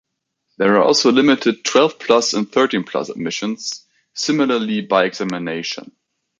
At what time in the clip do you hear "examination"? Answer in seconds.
5.05-5.95